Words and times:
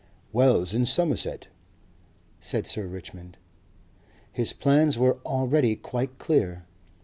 "Wells 0.33 0.73
in 0.73 0.83
Somerset," 0.87 1.49
said 2.39 2.65
Sir 2.65 2.87
Richmond. 2.87 3.37
His 4.31 4.51
plans 4.51 4.97
were 4.97 5.19
already 5.23 5.75
quite 5.75 6.17
clear. 6.17 6.65